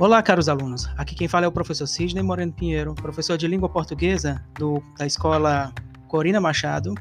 [0.00, 0.88] Olá, caros alunos.
[0.96, 5.04] Aqui quem fala é o professor Sidney Moreno Pinheiro, professor de língua portuguesa do, da
[5.04, 5.74] escola
[6.08, 6.94] Corina Machado.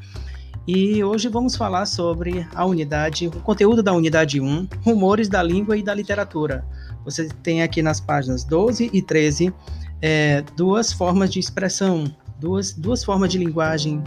[0.67, 5.77] E hoje vamos falar sobre a unidade, o conteúdo da unidade 1, rumores da língua
[5.77, 6.65] e da literatura.
[7.05, 9.53] Você tem aqui nas páginas 12 e 13
[10.01, 14.03] é, duas formas de expressão, duas, duas formas de linguagem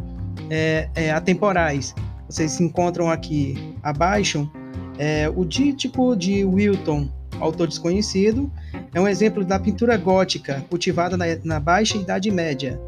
[0.50, 1.94] é, é, atemporais.
[2.28, 4.52] Vocês encontram aqui abaixo
[4.98, 7.08] é, o dítico de Wilton,
[7.40, 8.50] autor desconhecido,
[8.94, 12.80] é um exemplo da pintura gótica, cultivada na, na Baixa Idade Média.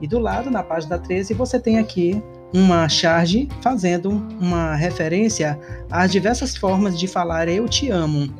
[0.00, 2.22] E do lado, na página 13, você tem aqui
[2.52, 4.10] uma charge fazendo
[4.40, 5.58] uma referência
[5.90, 8.32] às diversas formas de falar eu te amo.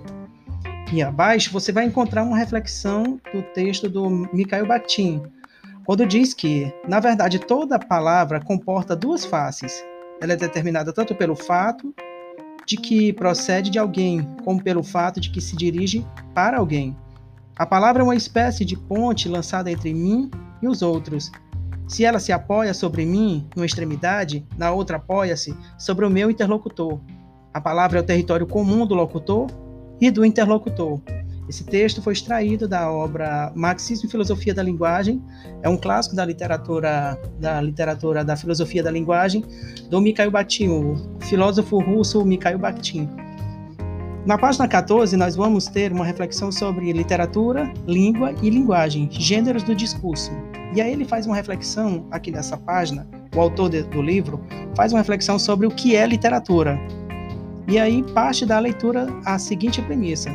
[0.92, 5.22] E abaixo você vai encontrar uma reflexão do texto do Mikhail Bakhtin,
[5.84, 9.84] quando diz que, na verdade, toda palavra comporta duas faces.
[10.20, 11.94] Ela é determinada tanto pelo fato
[12.66, 16.04] de que procede de alguém, como pelo fato de que se dirige
[16.34, 16.96] para alguém.
[17.56, 21.30] A palavra é uma espécie de ponte lançada entre mim e os outros.
[21.86, 27.00] Se ela se apoia sobre mim, numa extremidade, na outra apoia-se sobre o meu interlocutor.
[27.54, 29.46] A palavra é o território comum do locutor
[30.00, 31.00] e do interlocutor.
[31.48, 35.22] Esse texto foi extraído da obra Marxismo e Filosofia da Linguagem,
[35.62, 39.44] é um clássico da literatura da literatura da filosofia da linguagem
[39.88, 43.08] do Mikhail Bakhtin, o filósofo russo Mikhail Bakhtin.
[44.26, 49.72] Na página 14, nós vamos ter uma reflexão sobre literatura, língua e linguagem, gêneros do
[49.72, 50.32] discurso.
[50.74, 54.98] E aí ele faz uma reflexão aqui nessa página, o autor do livro faz uma
[54.98, 56.76] reflexão sobre o que é literatura.
[57.68, 60.30] E aí parte da leitura a seguinte premissa: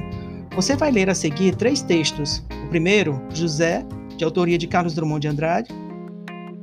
[0.54, 2.46] você vai ler a seguir três textos.
[2.66, 3.86] O primeiro, José,
[4.18, 5.70] de autoria de Carlos Drummond de Andrade,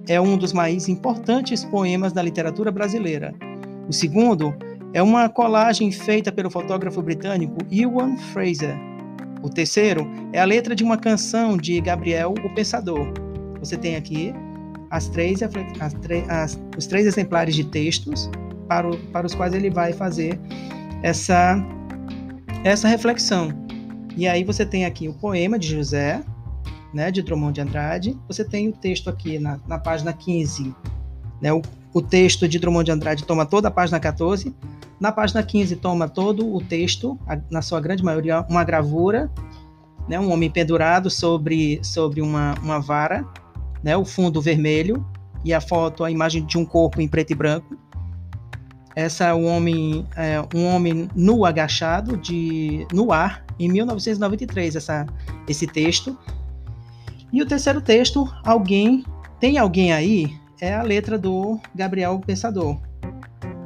[0.08, 3.34] é um dos mais importantes poemas da literatura brasileira.
[3.89, 4.55] O segundo
[4.92, 8.77] é uma colagem feita pelo fotógrafo britânico Ewan Fraser.
[9.42, 13.13] O terceiro é a letra de uma canção de Gabriel o Pensador.
[13.61, 14.34] Você tem aqui
[14.90, 15.52] as três, as,
[16.29, 18.30] as, os três exemplares de textos
[18.67, 20.39] para, o, para os quais ele vai fazer
[21.02, 21.57] essa,
[22.64, 23.67] essa reflexão.
[24.18, 26.24] E aí você tem aqui o poema de José,
[26.92, 28.18] né, de Drummond de Andrade.
[28.27, 30.74] Você tem o texto aqui na, na página 15.
[31.40, 31.62] Né, o,
[31.95, 34.52] o texto de Drummond de Andrade toma toda a página 14.
[34.98, 39.30] Na página 15 toma todo o texto, a, na sua grande maioria, uma gravura,
[40.08, 43.24] né, um homem pendurado sobre, sobre uma, uma vara,
[43.84, 45.07] né, o fundo vermelho
[45.45, 47.78] e a foto, a imagem de um corpo em preto e branco.
[48.96, 55.07] Essa é um homem, é, um homem nu agachado de, no ar, em 1993, essa,
[55.48, 56.17] esse texto.
[57.33, 59.05] E o terceiro texto, Alguém,
[59.41, 62.79] Tem Alguém Aí, é a letra do Gabriel Pensador.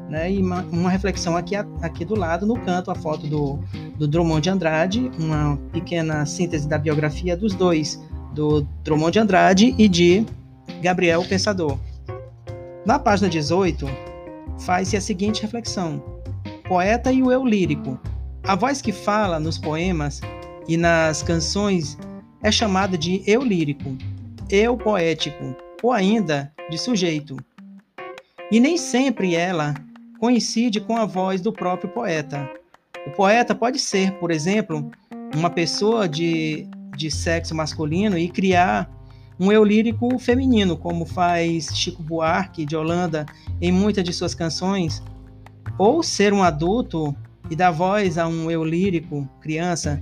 [0.08, 0.32] Né?
[0.32, 3.58] E uma, uma, reflexão aqui, aqui do lado, no canto, a foto do,
[3.96, 8.02] do Drummond de Andrade, uma pequena síntese da biografia dos dois,
[8.34, 10.26] do Drummond de Andrade e de
[10.82, 11.78] Gabriel Pensador.
[12.84, 13.86] Na página 18,
[14.58, 16.02] faz-se a seguinte reflexão:
[16.68, 17.98] Poeta e o eu lírico,
[18.44, 20.20] a voz que fala nos poemas
[20.66, 21.96] e nas canções
[22.42, 23.96] é chamada de eu lírico,
[24.50, 27.36] eu poético ou ainda de sujeito.
[28.50, 29.74] E nem sempre ela
[30.18, 32.48] coincide com a voz do próprio poeta.
[33.06, 34.90] O poeta pode ser, por exemplo,
[35.34, 36.66] uma pessoa de,
[36.96, 38.90] de sexo masculino e criar
[39.38, 43.24] um eu lírico feminino, como faz Chico Buarque de Holanda
[43.60, 45.02] em muitas de suas canções,
[45.78, 47.16] ou ser um adulto
[47.52, 50.00] e dar voz a um eu lírico, criança,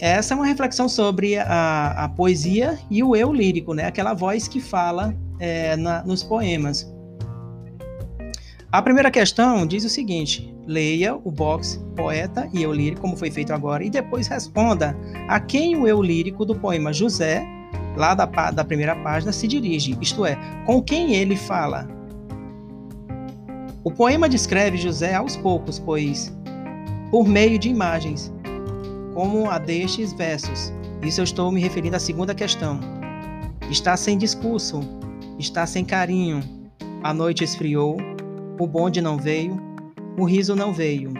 [0.00, 3.86] essa é uma reflexão sobre a, a poesia e o eu lírico, né?
[3.86, 6.92] aquela voz que fala é, na, nos poemas.
[8.72, 13.30] A primeira questão diz o seguinte: leia o box poeta e eu lírico, como foi
[13.30, 14.96] feito agora, e depois responda
[15.28, 17.46] a quem o eu lírico do poema José,
[17.96, 20.36] lá da, da primeira página, se dirige, isto é,
[20.66, 21.88] com quem ele fala.
[23.84, 26.34] O poema descreve José aos poucos, pois
[27.10, 28.32] por meio de imagens,
[29.12, 30.72] como a destes versos.
[31.02, 32.80] Isso eu estou me referindo à segunda questão.
[33.70, 34.80] Está sem discurso,
[35.38, 36.40] está sem carinho.
[37.02, 37.98] A noite esfriou,
[38.58, 39.60] o bonde não veio,
[40.18, 41.12] o riso não veio.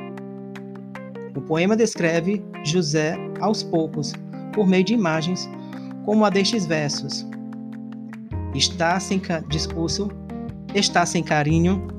[1.37, 4.15] O poema descreve José aos poucos,
[4.55, 5.49] por meio de imagens,
[6.07, 7.27] como a destes versos.
[8.55, 10.09] Está sem discurso,
[10.75, 11.94] está sem carinho,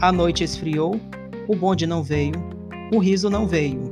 [0.00, 0.98] a noite esfriou,
[1.46, 2.32] o bonde não veio,
[2.92, 3.90] o riso não veio.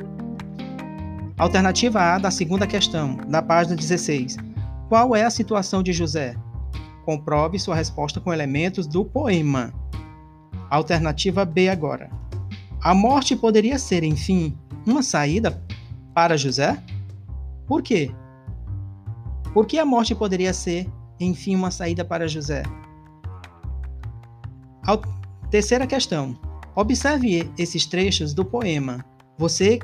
[1.36, 4.38] Alternativa A da segunda questão, da página 16.
[4.88, 6.34] Qual é a situação de José?
[7.04, 9.72] Comprove sua resposta com elementos do poema.
[10.70, 12.10] Alternativa B agora.
[12.80, 14.56] A morte poderia ser, enfim,
[14.86, 15.62] uma saída
[16.14, 16.82] para José?
[17.66, 18.10] Por quê?
[19.52, 20.90] Por que a morte poderia ser,
[21.20, 22.62] enfim, uma saída para José?
[25.50, 26.38] Terceira questão.
[26.74, 29.04] Observe esses trechos do poema.
[29.38, 29.78] Você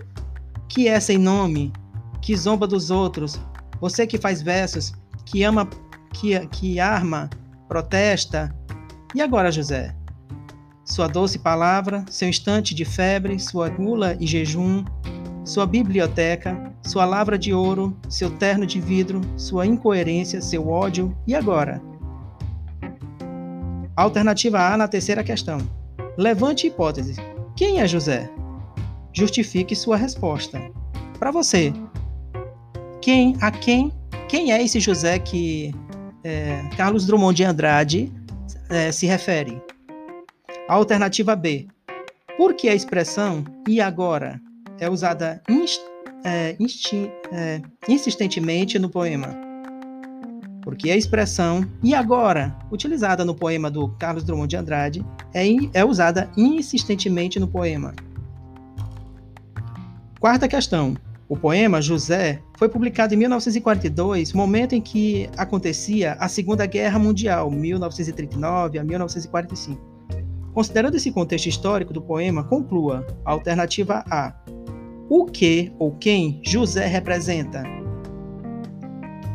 [0.69, 1.73] que é sem nome,
[2.21, 3.41] que zomba dos outros,
[3.81, 4.93] você que faz versos,
[5.25, 5.69] que ama,
[6.13, 7.31] que, que arma,
[7.69, 8.55] protesta.
[9.15, 9.95] E agora, José?
[10.85, 14.85] Sua doce palavra, seu instante de febre, sua gula e jejum,
[15.45, 21.17] sua biblioteca, sua lavra de ouro, seu terno de vidro, sua incoerência, seu ódio.
[21.27, 21.81] E agora?
[23.97, 25.59] Alternativa A na terceira questão.
[26.17, 27.15] Levante hipótese.
[27.57, 28.29] Quem é José?
[29.13, 30.61] Justifique sua resposta.
[31.19, 31.73] Para você,
[33.01, 33.93] quem, a quem,
[34.29, 35.73] quem é esse José que
[36.25, 38.13] é, Carlos Drummond de Andrade
[38.69, 39.63] é, se refere?
[40.69, 41.69] Alternativa B.
[42.37, 44.41] Por que a expressão e agora
[44.81, 45.81] é usada inst,
[46.25, 46.57] é,
[47.33, 49.44] é, insistentemente no poema?
[50.65, 55.45] Porque a expressão e agora, utilizada no poema do Carlos Drummond de Andrade, é,
[55.75, 57.95] é usada insistentemente no poema.
[60.19, 60.97] Quarta questão.
[61.29, 67.51] O poema José foi publicado em 1942, momento em que acontecia a Segunda Guerra Mundial,
[67.51, 69.81] 1939 a 1945.
[70.55, 74.35] Considerando esse contexto histórico do poema, conclua a alternativa A.
[75.11, 77.84] O que ou quem José representa?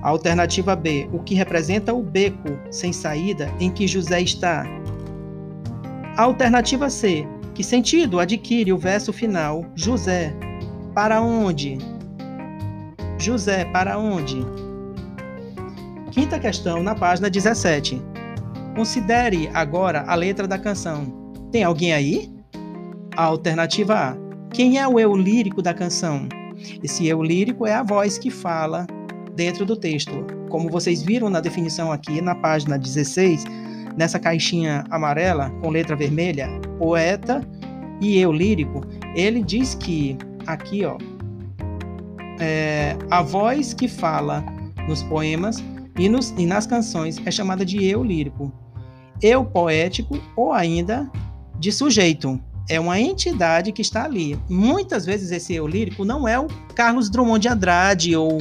[0.01, 4.65] Alternativa B, o que representa o beco sem saída em que José está.
[6.17, 10.33] Alternativa C, que sentido adquire o verso final, José,
[10.95, 11.77] para onde?
[13.17, 14.45] José, para onde?
[16.11, 18.01] Quinta questão, na página 17.
[18.75, 21.33] Considere agora a letra da canção.
[21.51, 22.33] Tem alguém aí?
[23.15, 24.17] Alternativa A.
[24.53, 26.27] Quem é o eu lírico da canção?
[26.81, 28.87] Esse eu lírico é a voz que fala
[29.39, 30.27] dentro do texto.
[30.49, 33.45] Como vocês viram na definição aqui na página 16,
[33.95, 37.41] nessa caixinha amarela com letra vermelha, poeta
[38.01, 38.81] e eu lírico,
[39.15, 40.97] ele diz que aqui, ó,
[42.37, 44.43] é, a voz que fala
[44.89, 45.63] nos poemas
[45.97, 48.51] e, nos, e nas canções é chamada de eu lírico,
[49.21, 51.09] eu poético ou ainda
[51.57, 52.37] de sujeito.
[52.67, 54.37] É uma entidade que está ali.
[54.49, 58.37] Muitas vezes esse eu lírico não é o Carlos Drummond de Andrade ou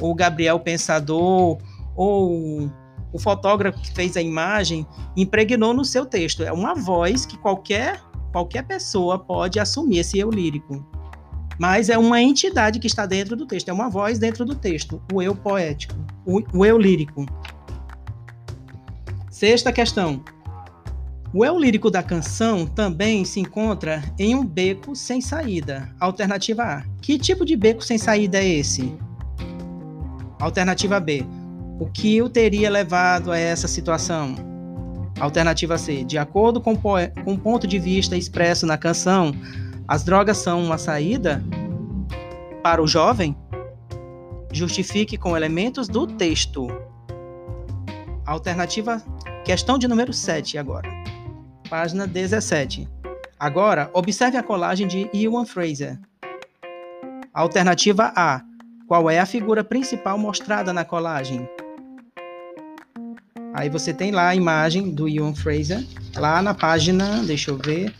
[0.00, 1.58] o Gabriel Pensador,
[1.94, 2.70] ou
[3.12, 4.86] o fotógrafo que fez a imagem,
[5.16, 6.42] impregnou no seu texto.
[6.42, 8.00] É uma voz que qualquer,
[8.32, 10.84] qualquer pessoa pode assumir esse eu lírico.
[11.58, 15.02] Mas é uma entidade que está dentro do texto, é uma voz dentro do texto,
[15.12, 15.94] o eu poético,
[16.24, 17.26] o, o eu lírico.
[19.30, 20.24] Sexta questão.
[21.32, 25.94] O eu lírico da canção também se encontra em um beco sem saída.
[26.00, 26.82] Alternativa A.
[27.00, 28.92] Que tipo de beco sem saída é esse?
[30.40, 31.24] Alternativa B.
[31.78, 34.34] O que o teria levado a essa situação?
[35.20, 36.02] Alternativa C.
[36.02, 39.32] De acordo com, com o ponto de vista expresso na canção,
[39.86, 41.44] as drogas são uma saída
[42.62, 43.36] para o jovem?
[44.52, 46.68] Justifique com elementos do texto.
[48.26, 49.02] Alternativa,
[49.44, 50.88] questão de número 7 agora.
[51.68, 52.88] Página 17.
[53.38, 55.98] Agora, observe a colagem de Ewan Fraser.
[57.32, 58.42] Alternativa A.
[58.90, 61.48] Qual é a figura principal mostrada na colagem?
[63.54, 67.94] Aí você tem lá a imagem do Ian Fraser, lá na página, deixa eu ver.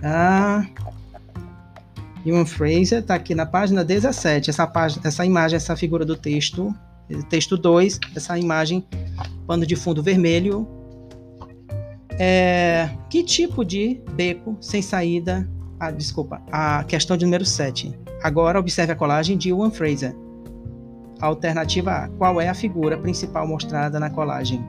[0.00, 0.64] Ah,
[2.24, 4.48] Ian Fraser está aqui na página 17.
[4.48, 6.72] Essa, página, essa imagem, essa figura do texto,
[7.28, 8.86] texto 2, essa imagem,
[9.44, 10.68] pano de fundo vermelho.
[12.10, 15.48] É, que tipo de beco sem saída?
[15.84, 17.94] Ah, desculpa, a questão de número 7.
[18.22, 20.16] Agora observe a colagem de Iwan Fraser.
[21.20, 22.08] Alternativa A.
[22.08, 24.64] Qual é a figura principal mostrada na colagem?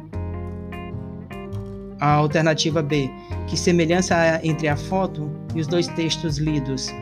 [2.02, 3.10] A alternativa B.
[3.48, 6.94] Que semelhança há entre a foto e os dois textos lidos?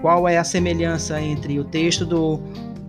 [0.00, 2.38] Qual é a semelhança entre o texto do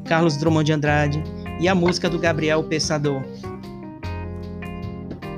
[0.06, 1.24] Carlos Drummond de Andrade
[1.60, 3.24] e a música do Gabriel Pensador?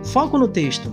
[0.04, 0.92] Foco no texto.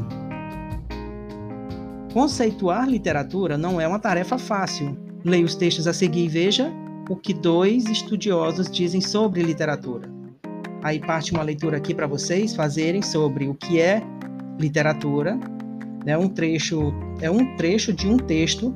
[2.17, 6.73] Conceituar literatura não é uma tarefa fácil, Leia os textos a seguir e veja
[7.11, 10.09] o que dois estudiosos dizem sobre literatura.
[10.83, 14.03] Aí parte uma leitura aqui para vocês fazerem sobre o que é
[14.59, 15.39] literatura.
[16.07, 18.75] É um trecho, é um trecho de um texto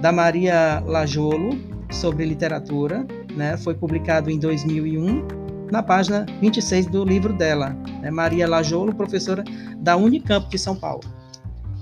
[0.00, 1.50] da Maria Lajolo
[1.92, 3.06] sobre literatura,
[3.36, 3.56] né?
[3.56, 5.28] Foi publicado em 2001
[5.70, 7.68] na página 26 do livro dela,
[8.02, 8.10] né?
[8.10, 9.44] Maria Lajolo, professora
[9.76, 11.19] da Unicamp de São Paulo.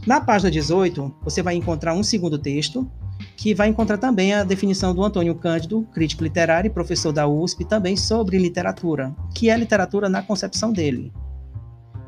[0.09, 2.91] Na página 18, você vai encontrar um segundo texto
[3.37, 7.63] que vai encontrar também a definição do Antônio Cândido, crítico literário e professor da USP,
[7.67, 11.13] também sobre literatura, que é literatura na concepção dele.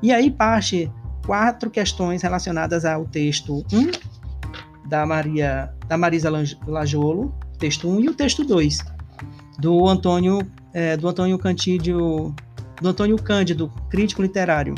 [0.02, 0.90] E aí parte
[1.26, 6.30] quatro questões relacionadas ao texto 1 da Maria da Marisa
[6.66, 8.78] Lajolo, texto 1 e o texto 2
[9.58, 10.38] do Antônio
[10.72, 12.34] é, do Antônio Cantídio
[12.80, 14.74] do Antônio Cândido, crítico literário.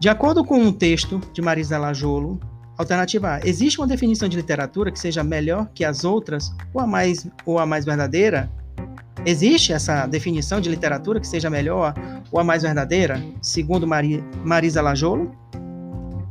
[0.00, 2.38] De acordo com um texto de Marisa Lajolo,
[2.76, 6.86] alternativa A, existe uma definição de literatura que seja melhor que as outras ou a
[6.86, 8.48] mais ou a mais verdadeira?
[9.26, 11.94] Existe essa definição de literatura que seja melhor
[12.30, 15.32] ou a mais verdadeira, segundo Mari, Marisa Lajolo?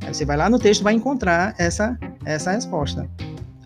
[0.06, 3.10] Aí você vai lá no texto vai encontrar essa, essa resposta.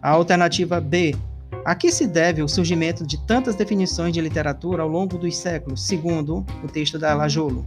[0.02, 1.16] A alternativa B.
[1.64, 5.86] A que se deve o surgimento de tantas definições de literatura ao longo dos séculos,
[5.86, 7.64] segundo o texto da Lajolo?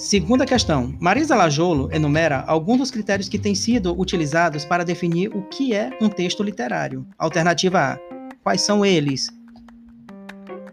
[0.00, 0.96] Segunda questão.
[0.98, 5.90] Marisa Lajolo enumera alguns dos critérios que têm sido utilizados para definir o que é
[6.00, 7.06] um texto literário.
[7.18, 7.98] Alternativa A.
[8.42, 9.28] Quais são eles?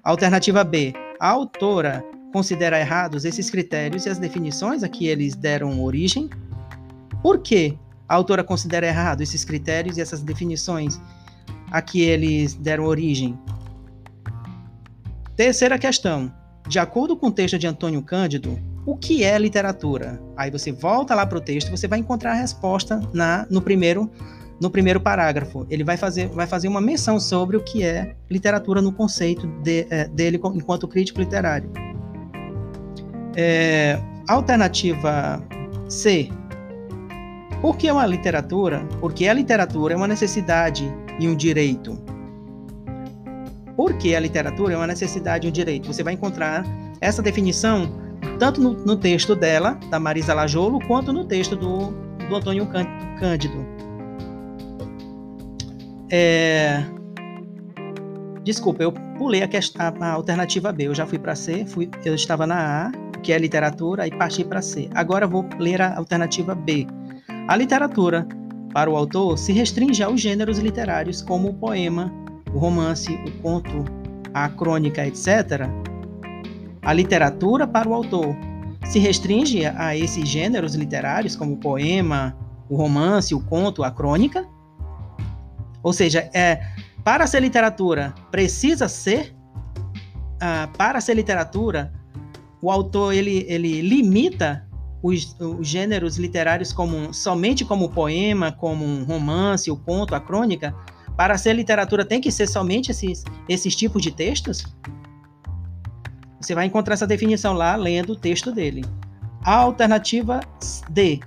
[0.02, 0.94] Alternativa B.
[1.20, 6.30] A autora considera errados esses critérios e as definições a que eles deram origem?
[7.22, 11.02] Por que a autora considera errado esses critérios e essas definições
[11.70, 13.38] a que eles deram origem?
[15.36, 16.34] Terceira questão.
[16.66, 18.58] De acordo com o texto de Antônio Cândido,
[18.88, 20.18] o que é literatura?
[20.38, 24.10] Aí você volta lá para o texto, você vai encontrar a resposta na no primeiro
[24.62, 25.68] no primeiro parágrafo.
[25.70, 29.86] Ele vai fazer, vai fazer uma menção sobre o que é literatura no conceito de,
[29.90, 31.70] é, dele enquanto crítico literário.
[33.36, 35.44] É, alternativa
[35.90, 36.30] C.
[37.62, 38.88] Por que uma literatura?
[39.02, 42.02] Porque a literatura é uma necessidade e um direito.
[43.76, 45.86] Por que a literatura é uma necessidade e um direito?
[45.94, 46.64] Você vai encontrar
[47.00, 48.07] essa definição
[48.38, 51.92] tanto no, no texto dela, da Marisa Lajolo, quanto no texto do,
[52.28, 52.68] do Antônio
[53.20, 53.66] Cândido.
[56.10, 56.84] É...
[58.44, 60.88] Desculpa, eu pulei a, questão, a alternativa B.
[60.88, 62.92] Eu já fui para C, fui, eu estava na A,
[63.22, 64.90] que é literatura, e parti para C.
[64.94, 66.88] Agora vou ler a alternativa B.
[67.48, 68.26] A literatura,
[68.74, 72.12] para o autor, se restringe aos gêneros literários como o poema,
[72.54, 73.84] o romance, o conto,
[74.34, 75.68] a crônica, etc.
[76.88, 78.36] A literatura, para o autor,
[78.86, 82.36] se restringe a esses gêneros literários como o poema,
[82.68, 84.48] o romance, o conto, a crônica
[85.88, 86.60] ou seja, é,
[87.02, 89.34] para ser literatura, precisa ser.
[90.36, 91.94] Uh, para ser literatura,
[92.62, 94.68] o autor ele, ele limita
[95.02, 100.76] os, os, gêneros literários como somente como poema, como um romance, o conto, a crônica.
[101.16, 104.66] Para ser literatura, tem que ser somente esses, esses tipos de textos?
[106.40, 108.84] Você vai encontrar essa definição lá lendo o texto dele.
[109.44, 110.40] Alternativa
[110.90, 111.20] D.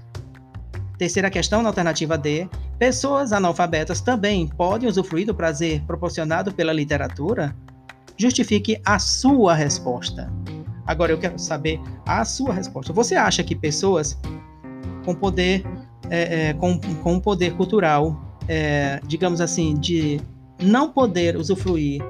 [0.99, 2.49] Terceira questão na alternativa D
[2.81, 7.55] Pessoas analfabetas também podem usufruir do prazer proporcionado pela literatura?
[8.17, 10.33] Justifique a sua resposta.
[10.87, 12.91] Agora eu quero saber a sua resposta.
[12.95, 14.19] Você acha que pessoas
[15.05, 15.63] com poder,
[16.09, 20.19] é, é, com, com poder cultural, é, digamos assim, de
[20.59, 22.03] não poder usufruir,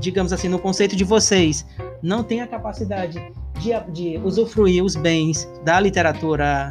[0.00, 1.66] digamos assim, no conceito de vocês,
[2.02, 3.22] não tem a capacidade
[3.60, 6.70] de, de usufruir os bens da literatura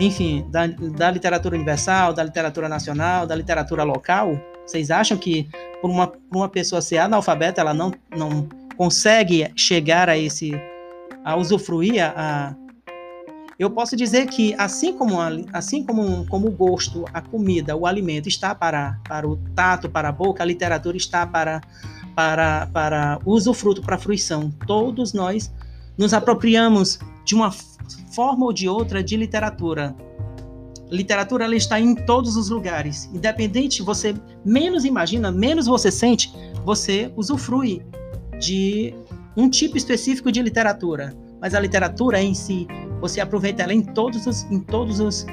[0.00, 4.40] enfim, da, da literatura universal, da literatura nacional, da literatura local?
[4.66, 5.48] Vocês acham que
[5.80, 10.52] por uma, por uma pessoa ser analfabeta, ela não, não consegue chegar a esse,
[11.24, 12.56] a usufruir a,
[13.58, 15.16] eu posso dizer que assim como
[15.52, 20.08] assim como, como o gosto, a comida, o alimento está para, para o tato, para
[20.08, 21.60] a boca, a literatura está para
[22.14, 24.50] para para usufruto, para fruição.
[24.66, 25.52] Todos nós
[25.96, 27.50] nos apropriamos de uma
[28.14, 29.94] forma ou de outra de literatura.
[30.90, 36.32] Literatura ela está em todos os lugares, independente você menos imagina, menos você sente,
[36.64, 37.82] você usufrui
[38.38, 38.94] de
[39.36, 41.14] um tipo específico de literatura.
[41.40, 42.66] Mas a literatura em si,
[43.00, 45.26] você aproveita ela em todos os, em todos os,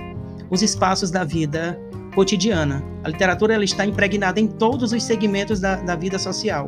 [0.50, 1.80] os espaços da vida
[2.14, 2.84] cotidiana.
[3.04, 6.68] A literatura ela está impregnada em todos os segmentos da, da vida social.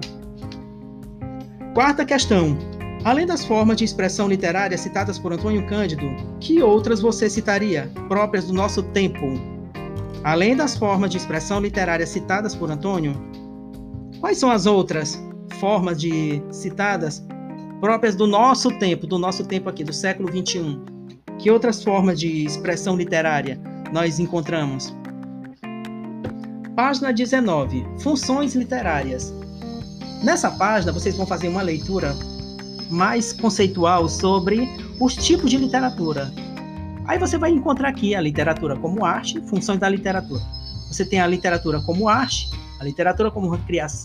[1.73, 2.57] Quarta questão:
[3.03, 6.05] Além das formas de expressão literária citadas por Antônio Cândido,
[6.39, 9.25] que outras você citaria, próprias do nosso tempo?
[10.23, 13.13] Além das formas de expressão literária citadas por Antônio,
[14.21, 15.21] quais são as outras
[15.59, 17.25] formas de citadas
[17.81, 20.85] próprias do nosso tempo, do nosso tempo aqui, do século 21?
[21.38, 23.59] Que outras formas de expressão literária
[23.91, 24.95] nós encontramos?
[26.75, 27.86] Página 19.
[28.00, 29.32] Funções literárias.
[30.24, 32.15] Nessa página vocês vão fazer uma leitura
[32.89, 34.68] mais conceitual sobre
[35.00, 36.34] os tipos de literatura.
[37.06, 40.42] Aí você vai encontrar aqui a literatura como arte, funções da literatura.
[40.88, 42.50] Você tem a literatura como arte,
[42.80, 43.56] a literatura como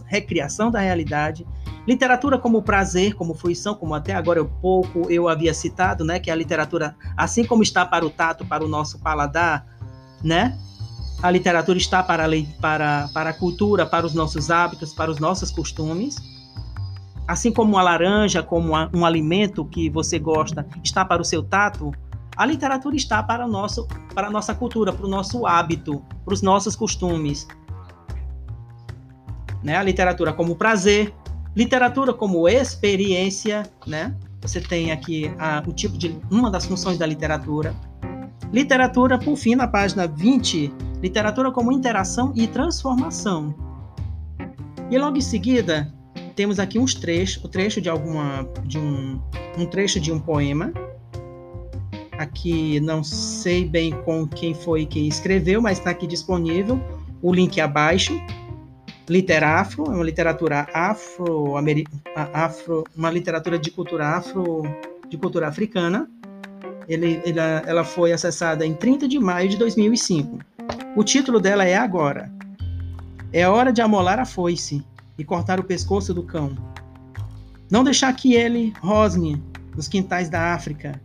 [0.04, 1.46] recriação da realidade,
[1.86, 6.30] literatura como prazer, como fruição, como até agora eu pouco eu havia citado, né, que
[6.30, 9.64] a literatura, assim como está para o tato, para o nosso paladar,
[10.22, 10.58] né,
[11.22, 12.28] a literatura está para a,
[12.60, 16.16] para, para a cultura, para os nossos hábitos, para os nossos costumes.
[17.26, 21.92] Assim como a laranja, como um alimento que você gosta, está para o seu tato,
[22.36, 26.32] a literatura está para, o nosso, para a nossa cultura, para o nosso hábito, para
[26.32, 27.46] os nossos costumes.
[29.62, 29.76] Né?
[29.76, 31.12] A literatura como prazer,
[31.54, 34.16] literatura como experiência, né?
[34.40, 37.74] Você tem aqui a, o tipo de uma das funções da literatura.
[38.52, 43.54] Literatura, por fim, na página 20, literatura como interação e transformação.
[44.90, 45.92] E logo em seguida,
[46.34, 49.20] temos aqui uns trechos, o trecho de alguma de um,
[49.58, 50.72] um trecho de um poema.
[52.16, 56.80] Aqui não sei bem com quem foi que escreveu, mas está aqui disponível
[57.20, 58.18] o link abaixo.
[59.08, 61.54] Literafro é uma literatura afro,
[62.32, 64.62] afro uma literatura de cultura afro,
[65.08, 66.08] de cultura africana.
[66.88, 70.38] Ele, ele, ela foi acessada em 30 de maio de 2005.
[70.96, 72.32] O título dela é Agora.
[73.32, 74.82] É hora de amolar a foice
[75.18, 76.56] e cortar o pescoço do cão.
[77.70, 79.42] Não deixar que ele rosne
[79.76, 81.00] nos quintais da África.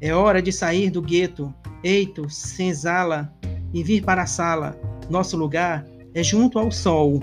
[0.00, 1.52] É hora de sair do gueto,
[1.82, 3.32] eito, senzala
[3.72, 4.78] e vir para a sala.
[5.08, 7.22] Nosso lugar é junto ao sol.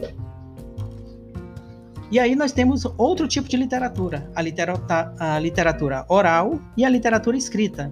[2.09, 6.89] E aí nós temos outro tipo de literatura, a literatura, a literatura oral e a
[6.89, 7.91] literatura escrita.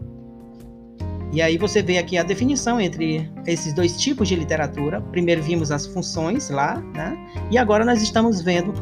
[1.33, 5.01] E aí você vê aqui a definição entre esses dois tipos de literatura.
[5.11, 7.17] Primeiro vimos as funções lá, né?
[7.51, 8.73] E agora nós estamos vendo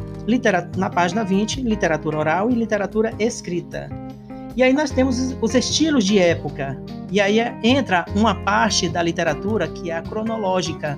[0.76, 3.90] na página 20, literatura oral e literatura escrita.
[4.56, 6.80] E aí nós temos os estilos de época.
[7.10, 10.96] E aí entra uma parte da literatura que é a cronológica.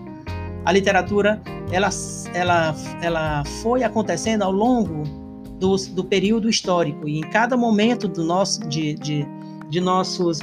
[0.66, 1.40] A literatura,
[1.72, 1.88] ela,
[2.34, 5.04] ela, ela foi acontecendo ao longo
[5.58, 7.08] do, do período histórico.
[7.08, 9.26] E em cada momento do nosso, de, de
[9.68, 10.40] de nossos,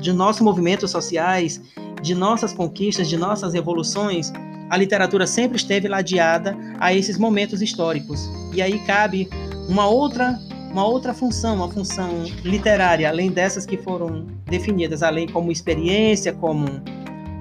[0.00, 1.60] de nossos movimentos sociais,
[2.02, 4.32] de nossas conquistas, de nossas revoluções,
[4.70, 8.28] a literatura sempre esteve ladeada a esses momentos históricos.
[8.52, 9.28] E aí cabe
[9.68, 10.38] uma outra
[10.70, 16.66] uma outra função, uma função literária, além dessas que foram definidas, além como experiência, como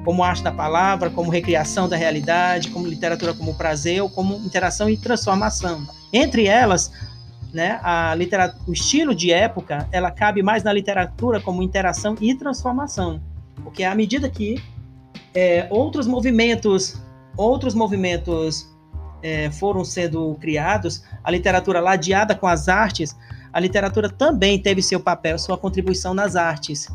[0.04, 4.89] como arte da palavra, como recriação da realidade, como literatura como prazer, ou como interação
[4.89, 5.86] e transformação.
[6.12, 6.92] Entre elas,
[7.54, 7.80] né?
[7.84, 13.22] A literatura, o estilo de época, ela cabe mais na literatura como interação e transformação,
[13.63, 14.62] porque à medida que
[15.34, 17.00] é, outros movimentos,
[17.38, 18.68] outros movimentos
[19.22, 23.16] é, foram sendo criados, a literatura ladeada com as artes,
[23.52, 26.88] a literatura também teve seu papel, sua contribuição nas artes.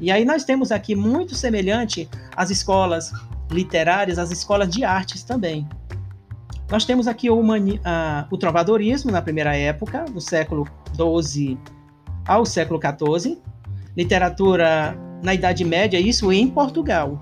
[0.00, 3.12] E aí nós temos aqui muito semelhante às escolas
[3.50, 5.68] literárias, às escolas de artes também.
[6.70, 7.42] Nós temos aqui o,
[8.30, 11.58] o trovadorismo na primeira época, do século XII
[12.26, 13.38] ao século XIV,
[13.96, 17.20] literatura na Idade Média, isso em Portugal,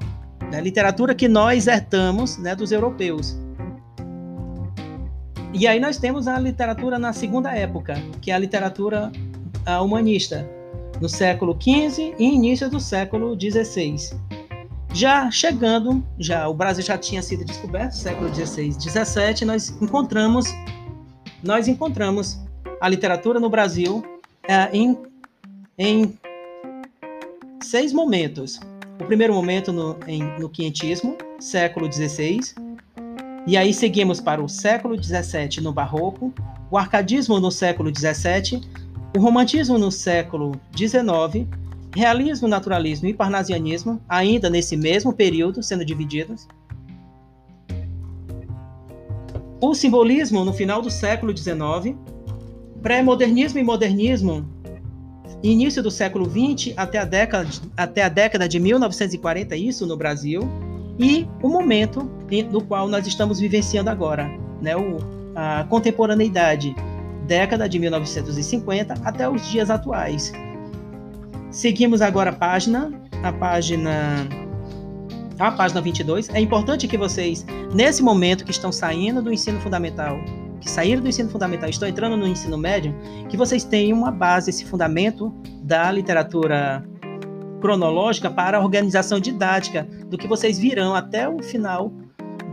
[0.53, 0.61] né?
[0.61, 3.38] literatura que nós herdamos né, dos europeus.
[5.53, 9.11] E aí nós temos a literatura na segunda época, que é a literatura
[9.83, 10.49] humanista,
[11.01, 14.19] no século XV e início do século XVI.
[14.93, 20.47] Já chegando, já o Brasil já tinha sido descoberto, século XVI, XVII, nós encontramos,
[21.43, 22.41] nós encontramos
[22.81, 24.03] a literatura no Brasil
[24.49, 24.99] é, em,
[25.77, 26.19] em
[27.63, 28.59] seis momentos.
[29.01, 32.41] O primeiro momento no, em, no quinhentismo, século XVI,
[33.47, 36.33] e aí seguimos para o século XVII no Barroco,
[36.71, 38.61] o arcadismo no século XVII,
[39.16, 41.49] o romantismo no século XIX
[41.94, 46.47] realismo, naturalismo e parnasianismo, ainda nesse mesmo período, sendo divididos.
[49.61, 51.97] O simbolismo no final do século XIX,
[52.81, 54.49] pré-modernismo e modernismo,
[55.42, 60.42] início do século XX até a década, até a década de 1940, isso no Brasil,
[60.99, 62.09] e o momento
[62.53, 64.99] no qual nós estamos vivenciando agora, né, o,
[65.35, 66.75] a contemporaneidade,
[67.29, 70.33] década de 1950 até os dias atuais.
[71.51, 72.91] Seguimos agora a página,
[73.23, 74.27] a página
[75.38, 76.31] a página 22.
[76.31, 80.19] É importante que vocês, nesse momento que estão saindo do ensino fundamental,
[80.61, 82.93] que saíram do ensino fundamental estão entrando no ensino médio,
[83.29, 86.85] que vocês tenham uma base, esse fundamento da literatura
[87.61, 91.93] cronológica para a organização didática do que vocês virão até o final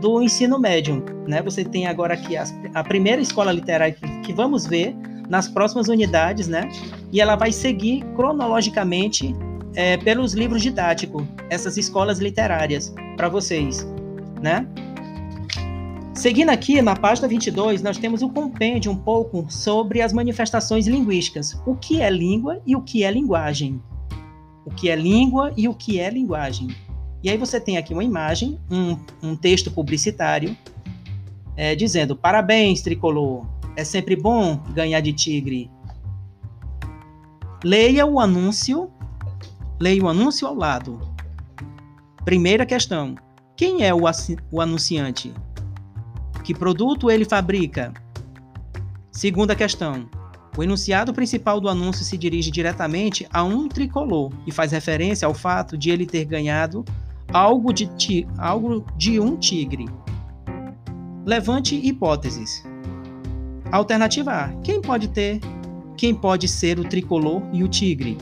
[0.00, 1.04] do ensino médio.
[1.26, 1.42] Né?
[1.42, 4.94] Você tem agora aqui a, a primeira escola literária que, que vamos ver
[5.28, 6.68] nas próximas unidades, né?
[7.12, 9.34] E ela vai seguir cronologicamente
[9.74, 13.86] é, pelos livros didáticos, essas escolas literárias, para vocês,
[14.40, 14.66] né?
[16.14, 20.86] Seguindo aqui, na página 22, nós temos o um compêndio um pouco sobre as manifestações
[20.86, 21.60] linguísticas.
[21.66, 23.82] O que é língua e o que é linguagem.
[24.64, 26.68] O que é língua e o que é linguagem.
[27.26, 30.56] E aí você tem aqui uma imagem, um, um texto publicitário,
[31.56, 35.68] é, dizendo: Parabéns, tricolor, é sempre bom ganhar de tigre.
[37.64, 38.88] Leia o anúncio,
[39.80, 41.00] leia o anúncio ao lado.
[42.24, 43.16] Primeira questão:
[43.56, 44.02] quem é o,
[44.52, 45.34] o anunciante?
[46.44, 47.92] Que produto ele fabrica?
[49.10, 50.08] Segunda questão:
[50.56, 55.34] o enunciado principal do anúncio se dirige diretamente a um tricolor e faz referência ao
[55.34, 56.84] fato de ele ter ganhado
[57.32, 59.86] algo de, ti, algo de um tigre.
[61.24, 62.64] Levante hipóteses.
[63.70, 65.40] Alternativa A: quem pode ter,
[65.96, 68.16] quem pode ser o tricolor e o tigre?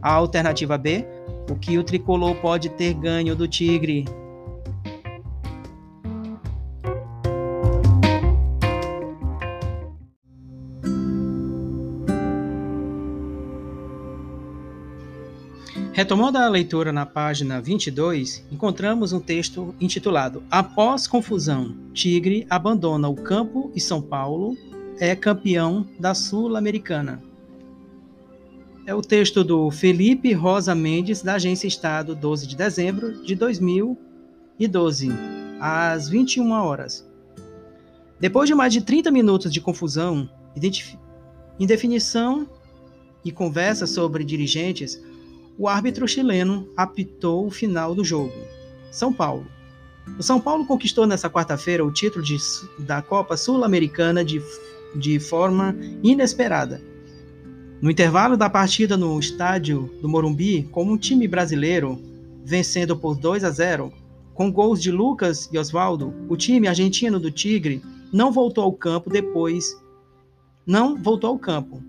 [0.00, 1.04] A alternativa B:
[1.50, 4.04] o que o tricolor pode ter ganho do tigre?
[15.94, 23.14] Retomando a leitura na página 22, encontramos um texto intitulado Após confusão, Tigre abandona o
[23.14, 24.58] campo e São Paulo
[24.98, 27.22] é campeão da Sul-Americana.
[28.84, 35.12] É o texto do Felipe Rosa Mendes, da Agência Estado, 12 de dezembro de 2012,
[35.60, 37.08] às 21 horas.
[38.18, 40.28] Depois de mais de 30 minutos de confusão,
[41.60, 42.48] indefinição
[43.24, 45.00] e conversa sobre dirigentes,
[45.58, 48.34] o árbitro chileno apitou o final do jogo.
[48.90, 49.46] São Paulo.
[50.18, 52.36] O São Paulo conquistou nessa quarta-feira o título de,
[52.78, 54.42] da Copa Sul-Americana de,
[54.94, 56.80] de forma inesperada.
[57.80, 62.00] No intervalo da partida no estádio do Morumbi, como um time brasileiro
[62.44, 63.92] vencendo por 2 a 0,
[64.34, 69.08] com gols de Lucas e Oswaldo, o time argentino do Tigre não voltou ao campo
[69.08, 69.76] depois.
[70.66, 71.82] Não voltou ao campo.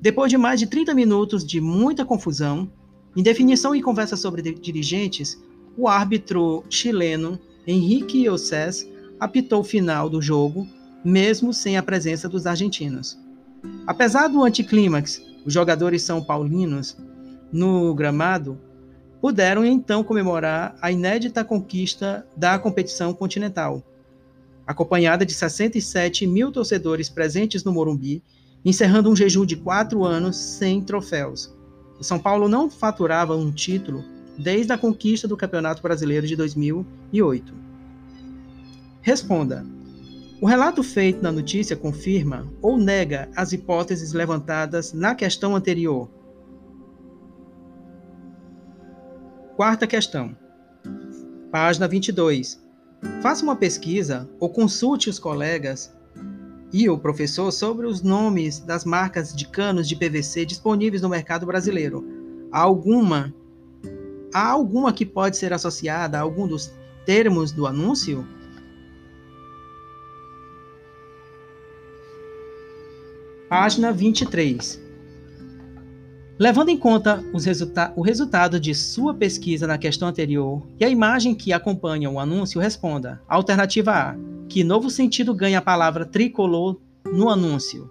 [0.00, 2.70] Depois de mais de 30 minutos de muita confusão,
[3.16, 5.42] em definição e conversa sobre dirigentes,
[5.76, 8.86] o árbitro chileno Henrique Iosés
[9.18, 10.66] apitou o final do jogo,
[11.04, 13.18] mesmo sem a presença dos argentinos.
[13.86, 16.96] Apesar do anticlímax, os jogadores são paulinos
[17.52, 18.60] no gramado
[19.20, 23.82] puderam então comemorar a inédita conquista da competição continental,
[24.66, 28.22] acompanhada de 67 mil torcedores presentes no Morumbi,
[28.64, 31.55] encerrando um jejum de quatro anos sem troféus.
[31.98, 34.04] O São Paulo não faturava um título
[34.38, 37.54] desde a conquista do Campeonato Brasileiro de 2008.
[39.00, 39.64] Responda.
[40.40, 46.10] O relato feito na notícia confirma ou nega as hipóteses levantadas na questão anterior?
[49.56, 50.36] Quarta questão.
[51.50, 52.62] Página 22.
[53.22, 55.95] Faça uma pesquisa ou consulte os colegas
[56.72, 61.46] e o professor sobre os nomes das marcas de canos de PVC disponíveis no mercado
[61.46, 62.04] brasileiro.
[62.50, 63.34] Há alguma
[64.32, 66.72] há alguma que pode ser associada a algum dos
[67.04, 68.26] termos do anúncio?
[73.48, 74.85] Página 23.
[76.38, 81.34] Levando em conta resulta o resultado de sua pesquisa na questão anterior e a imagem
[81.34, 83.22] que acompanha o anúncio, responda.
[83.26, 84.16] Alternativa A.
[84.48, 87.90] Que novo sentido ganha a palavra tricolor no anúncio?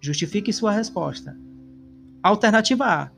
[0.00, 1.36] Justifique sua resposta.
[2.22, 3.10] Alternativa A.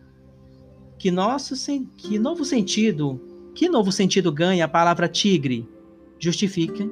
[0.98, 1.54] Que, nosso,
[1.96, 3.18] que novo sentido
[3.54, 5.68] que novo sentido ganha a palavra tigre?
[6.18, 6.90] Justifique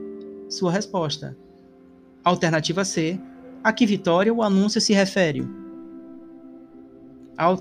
[0.49, 1.37] sua resposta.
[2.25, 3.21] Alternativa C.
[3.63, 5.47] A que vitória o anúncio se refere?
[7.39, 7.57] Ao...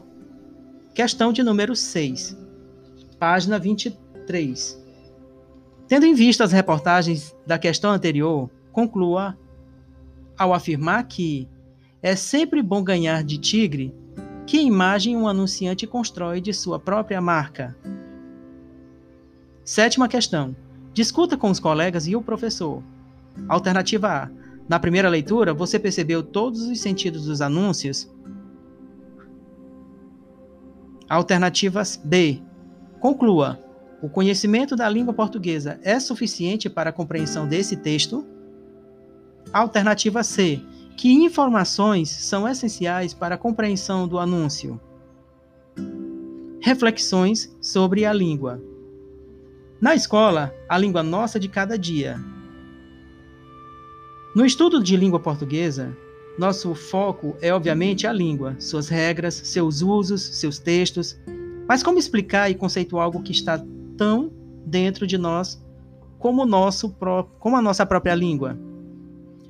[0.95, 2.35] Questão de número 6,
[3.19, 4.83] página 23.
[5.87, 9.37] Tendo em vista as reportagens da questão anterior, conclua
[10.35, 11.47] ao afirmar que
[12.01, 13.93] é sempre bom ganhar de tigre
[14.47, 17.77] que imagem um anunciante constrói de sua própria marca.
[19.63, 20.55] Sétima questão.
[20.91, 22.81] Discuta com os colegas e o professor.
[23.47, 24.29] Alternativa A.
[24.67, 28.09] Na primeira leitura, você percebeu todos os sentidos dos anúncios
[31.09, 32.41] Alternativa B.
[32.99, 33.59] Conclua.
[34.01, 38.25] O conhecimento da língua portuguesa é suficiente para a compreensão desse texto?
[39.53, 40.61] Alternativa C.
[40.97, 44.79] Que informações são essenciais para a compreensão do anúncio?
[46.59, 48.61] Reflexões sobre a língua.
[49.79, 52.19] Na escola, a língua nossa de cada dia.
[54.35, 55.95] No estudo de língua portuguesa,
[56.38, 61.19] nosso foco é, obviamente, a língua, suas regras, seus usos, seus textos,
[61.67, 63.62] Mas como explicar e conceituar algo que está
[63.97, 64.32] tão
[64.65, 65.62] dentro de nós
[66.17, 66.95] como, nosso
[67.39, 68.58] como a nossa própria língua?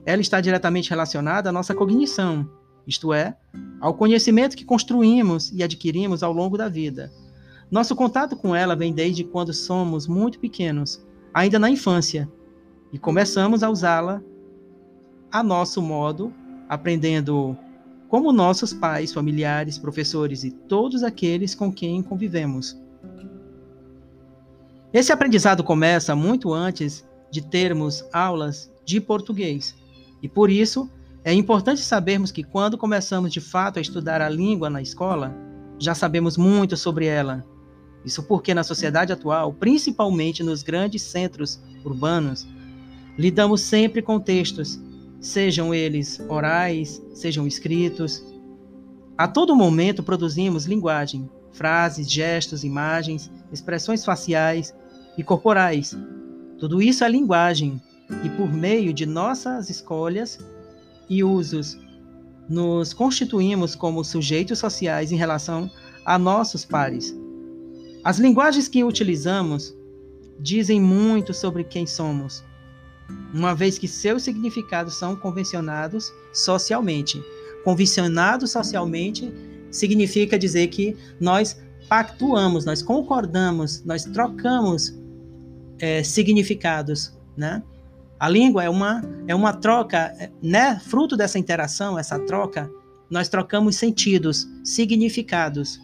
[0.06, 2.50] Ela está diretamente relacionada à nossa cognição,
[2.88, 3.38] isto é,
[3.80, 7.12] ao conhecimento que construímos e adquirimos ao longo da vida.
[7.70, 12.32] Nosso contato com ela vem desde quando somos muito pequenos, ainda na infância,
[12.94, 14.24] e começamos a usá-la
[15.30, 16.34] a nosso modo,
[16.68, 17.58] aprendendo
[18.08, 22.80] como nossos pais, familiares, professores e todos aqueles com quem convivemos.
[24.94, 29.76] Esse aprendizado começa muito antes de termos aulas de português.
[30.22, 30.90] E por isso,
[31.24, 35.36] é importante sabermos que quando começamos de fato a estudar a língua na escola,
[35.78, 37.46] já sabemos muito sobre ela.
[38.06, 42.48] Isso porque na sociedade atual, principalmente nos grandes centros urbanos,
[43.18, 44.80] lidamos sempre com textos,
[45.20, 48.24] sejam eles orais, sejam escritos.
[49.18, 54.74] A todo momento produzimos linguagem, frases, gestos, imagens, expressões faciais
[55.18, 55.98] e corporais.
[56.60, 57.82] Tudo isso é linguagem,
[58.24, 60.40] e por meio de nossas escolhas
[61.10, 61.78] e usos,
[62.48, 65.70] nos constituímos como sujeitos sociais em relação
[66.06, 67.14] a nossos pares.
[68.04, 69.76] As linguagens que utilizamos
[70.40, 72.44] dizem muito sobre quem somos,
[73.34, 77.24] uma vez que seus significados são convencionados socialmente.
[77.64, 79.32] Convencionado socialmente
[79.72, 84.98] significa dizer que nós pactuamos, nós concordamos, nós trocamos
[85.80, 87.64] é, significados, né?
[88.20, 90.80] A língua é uma, é uma troca, né?
[90.80, 92.70] Fruto dessa interação, essa troca,
[93.10, 95.80] nós trocamos sentidos, significados.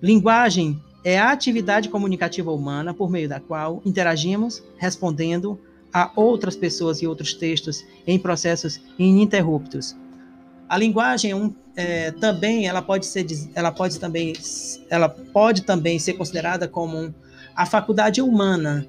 [0.00, 5.58] Linguagem é a atividade comunicativa humana por meio da qual interagimos respondendo
[5.96, 9.96] a outras pessoas e outros textos em processos ininterruptos.
[10.68, 14.34] A linguagem é um, é, também ela pode ser ela pode também
[14.90, 17.14] ela pode também ser considerada como
[17.54, 18.86] a faculdade humana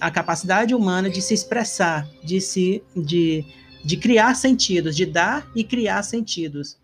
[0.00, 3.44] a capacidade humana de se expressar, de se de,
[3.84, 6.78] de criar sentidos, de dar e criar sentidos.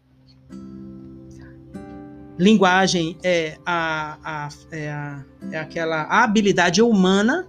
[2.36, 7.48] Linguagem é, a, a, é, a, é aquela habilidade humana,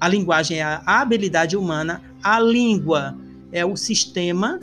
[0.00, 3.16] a linguagem é a habilidade humana, a língua
[3.52, 4.60] é o sistema,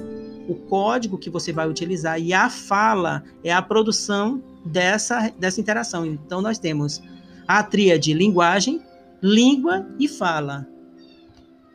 [0.48, 6.06] o código que você vai utilizar, e a fala é a produção dessa, dessa interação.
[6.06, 7.02] Então, nós temos
[7.48, 8.82] a tríade linguagem,
[9.22, 10.68] língua e fala.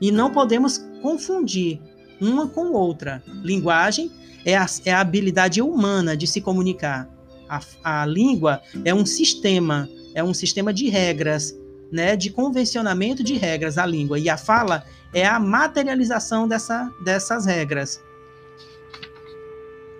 [0.00, 1.80] E não podemos confundir
[2.20, 3.22] uma com outra.
[3.42, 4.10] Linguagem
[4.44, 7.08] é a, é a habilidade humana de se comunicar.
[7.48, 11.57] A, a língua é um sistema, é um sistema de regras,
[11.90, 14.18] né, de convencionamento de regras, a língua.
[14.18, 18.00] E a fala é a materialização dessa, dessas regras.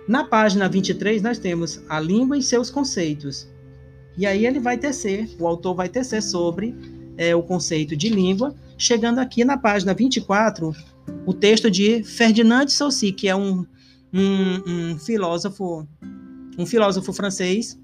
[0.07, 3.47] Na página 23, nós temos a língua e seus conceitos.
[4.17, 6.75] E aí ele vai tecer, o autor vai tecer sobre
[7.15, 10.73] é, o conceito de língua, chegando aqui na página 24,
[11.25, 13.65] o texto de Ferdinand de Saussure, que é um,
[14.13, 15.87] um, um filósofo,
[16.57, 17.79] um filósofo francês.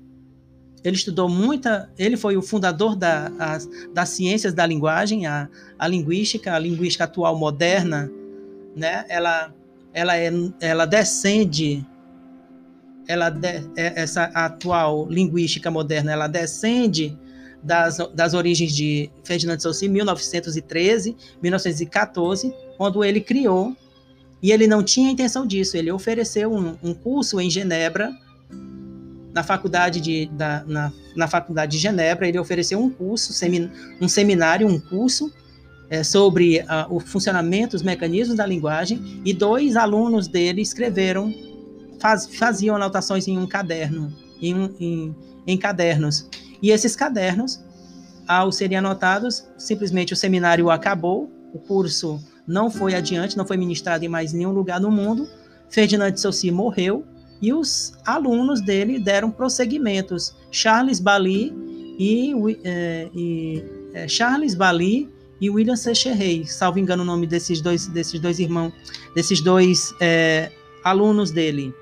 [0.86, 5.88] Ele estudou muita, ele foi o fundador da, as, das ciências da linguagem, a, a
[5.88, 8.12] linguística, a linguística atual moderna,
[8.76, 9.04] né?
[9.10, 9.52] Ela,
[9.92, 11.84] ela, é, ela descende
[13.08, 17.18] ela de, é, essa atual linguística moderna, ela descende
[17.64, 23.76] das, das origens de Ferdinand de Saussure, 1913, 1914, quando ele criou,
[24.42, 28.16] e ele não tinha intenção disso, ele ofereceu um, um curso em Genebra,
[29.36, 33.70] na faculdade de, da, na, na faculdade de Genebra, ele ofereceu um curso, semin,
[34.00, 35.30] um seminário, um curso
[35.90, 41.34] é, sobre uh, o funcionamento, os mecanismos da linguagem, e dois alunos dele escreveram,
[42.00, 46.30] faz, faziam anotações em um caderno, em, em, em cadernos.
[46.62, 47.62] E esses cadernos,
[48.26, 54.06] ao serem anotados, simplesmente o seminário acabou, o curso não foi adiante, não foi ministrado
[54.06, 55.28] em mais nenhum lugar no mundo.
[55.70, 57.06] Ferdinand de Saussure morreu
[57.42, 60.36] e os alunos dele deram prosseguimentos.
[60.52, 61.54] Charles Bali
[62.00, 67.88] e, é, e é, Charles Bali e William Secherrey, salvo engano o nome desses dois,
[67.88, 68.74] desses dois irmãos,
[69.14, 70.52] desses dois é,
[70.84, 71.74] alunos dele.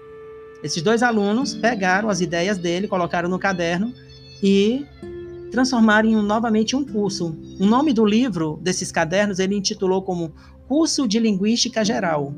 [0.64, 3.94] Esses dois alunos pegaram as ideias dele, colocaram no caderno
[4.42, 4.86] e
[5.52, 7.38] transformarem novamente um curso.
[7.60, 10.34] O nome do livro desses cadernos ele intitulou como
[10.68, 12.34] Curso de Linguística Geral.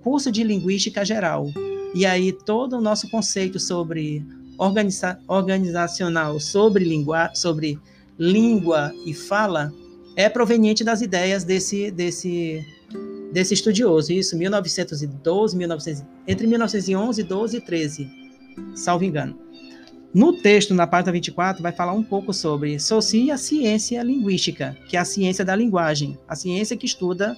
[0.00, 1.50] Curso de Linguística Geral.
[1.94, 4.24] E aí todo o nosso conceito sobre
[4.58, 7.78] organiza organizacional, sobre língua, sobre
[8.18, 9.72] língua e fala
[10.16, 12.64] é proveniente das ideias desse desse
[13.32, 14.12] desse estudioso.
[14.12, 18.10] Isso 1912, 1900, entre 1911, 12 e 13,
[18.74, 19.44] salvo engano.
[20.14, 24.96] No texto, na página 24, vai falar um pouco sobre socia a ciência linguística, que
[24.96, 27.36] é a ciência da linguagem, a ciência que estuda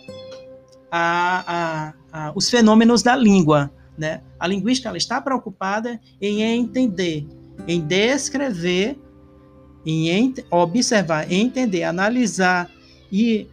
[0.90, 3.72] a, a, a, os fenômenos da língua.
[3.96, 4.20] Né?
[4.38, 7.26] A linguística ela está preocupada em entender,
[7.66, 8.98] em descrever,
[9.84, 12.70] em observar, entender, analisar
[13.10, 13.46] e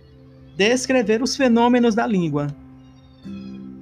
[0.57, 2.47] descrever os fenômenos da língua.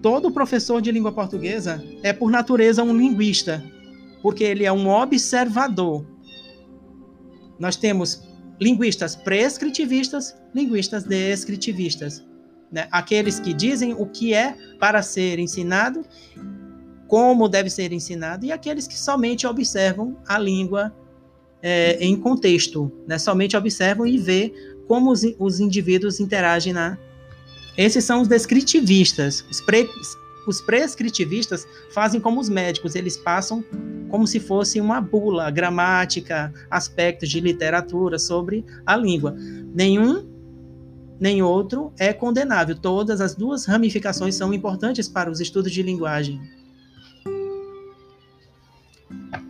[0.02, 3.64] Todo professor de língua portuguesa é, por natureza, um linguista,
[4.22, 6.06] porque ele é um observador.
[7.60, 8.24] Nós temos
[8.60, 12.24] linguistas prescritivistas, linguistas descritivistas.
[12.72, 12.88] Né?
[12.92, 16.06] Aqueles que dizem o que é para ser ensinado,
[17.08, 20.96] como deve ser ensinado, e aqueles que somente observam a língua
[21.62, 23.18] é, em contexto, né?
[23.18, 24.54] somente observam e vê
[24.88, 26.98] como os, os indivíduos interagem na.
[27.78, 29.46] Esses são os descritivistas.
[29.50, 29.90] Os, pre,
[30.48, 33.64] os prescritivistas fazem como os médicos, eles passam
[34.10, 39.36] como se fosse uma bula, gramática, aspectos de literatura sobre a língua.
[39.74, 40.31] Nenhum
[41.22, 42.76] nem outro é condenável.
[42.76, 46.42] Todas as duas ramificações são importantes para os estudos de linguagem.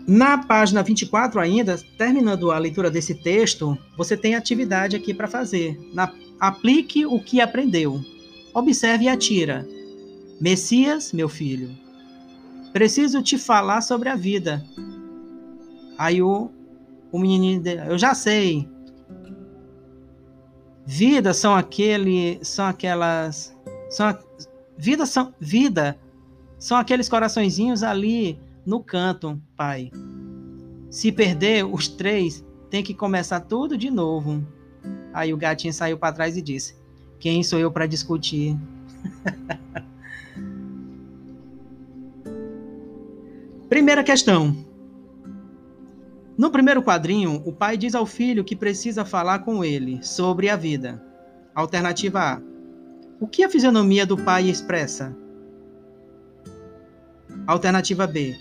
[0.06, 5.80] Na página 24 ainda, terminando a leitura desse texto, você tem atividade aqui para fazer.
[5.94, 8.02] Na, aplique o que aprendeu.
[8.54, 9.66] Observe e atira.
[10.42, 11.70] Messias, meu filho,
[12.74, 14.62] preciso te falar sobre a vida.
[15.98, 16.50] Aí o,
[17.12, 18.68] o menininho, eu já sei,
[20.86, 23.56] Vida são aquele, são aquelas,
[23.90, 24.18] são
[24.78, 25.98] vida são vida
[26.62, 29.92] são aqueles coraçõezinhos ali no canto, pai.
[30.92, 34.46] Se perder os três, tem que começar tudo de novo.
[35.12, 36.76] Aí o gatinho saiu para trás e disse:
[37.20, 38.56] Quem sou eu para discutir?
[43.68, 44.56] Primeira questão.
[46.38, 50.56] No primeiro quadrinho, o pai diz ao filho que precisa falar com ele sobre a
[50.56, 51.02] vida.
[51.54, 52.42] Alternativa A.
[53.20, 55.16] O que a fisionomia do pai expressa?
[57.46, 58.36] Alternativa B.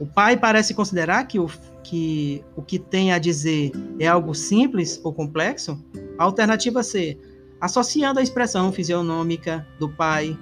[0.00, 1.48] O pai parece considerar que o
[1.82, 5.82] que, o que tem a dizer é algo simples ou complexo?
[6.18, 7.18] Alternativa C.
[7.60, 10.38] Associando a expressão fisionômica do pai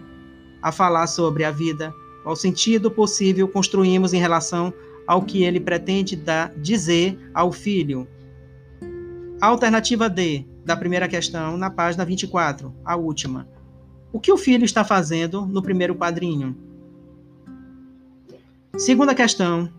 [0.62, 1.92] a falar sobre a vida,
[2.24, 4.72] ao sentido possível construímos em relação
[5.06, 8.08] ao que ele pretende dar, dizer ao filho.
[9.40, 13.48] alternativa D, da primeira questão, na página 24, a última.
[14.12, 16.56] O que o filho está fazendo no primeiro quadrinho?
[18.76, 19.72] Segunda questão.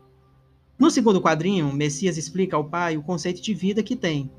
[0.79, 4.31] No segundo quadrinho, Messias explica ao pai o conceito de vida que tem.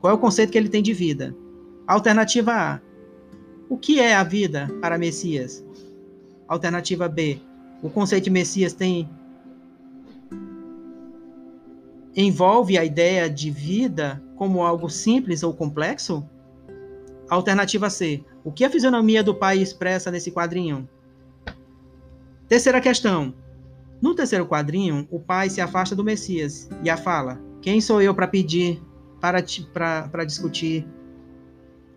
[0.00, 1.36] Qual é o conceito que ele tem de vida?
[1.86, 2.80] Alternativa A.
[3.68, 5.64] O que é a vida para Messias?
[6.48, 7.38] Alternativa B.
[7.82, 9.08] O conceito de Messias tem
[12.16, 16.28] envolve a ideia de vida como algo simples ou complexo?
[17.28, 18.24] Alternativa C.
[18.44, 20.88] O que a fisionomia do pai expressa nesse quadrinho?
[22.48, 23.34] Terceira questão.
[24.00, 28.14] No terceiro quadrinho, o pai se afasta do Messias e a fala: Quem sou eu
[28.14, 28.82] para pedir,
[29.20, 30.86] para discutir?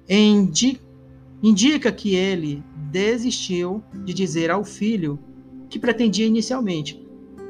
[0.07, 0.79] Indi
[1.41, 5.19] indica que ele desistiu de dizer ao filho
[5.69, 7.03] que pretendia inicialmente.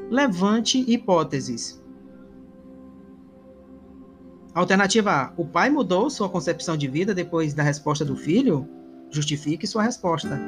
[0.09, 1.83] Levante hipóteses.
[4.55, 5.33] Alternativa A.
[5.35, 8.65] O pai mudou sua concepção de vida depois da resposta do filho?
[9.11, 10.39] Justifique sua resposta.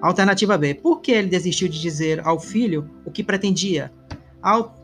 [0.00, 0.74] Alternativa B.
[0.74, 3.92] Por que ele desistiu de dizer ao filho o que pretendia?
[4.42, 4.74] Al...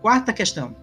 [0.00, 0.76] Quarta questão.